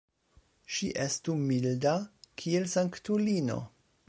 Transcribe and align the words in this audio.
Ŝi 0.77 0.89
estu 1.03 1.35
milda, 1.43 1.93
kiel 2.43 2.69
sanktulino! 2.77 3.61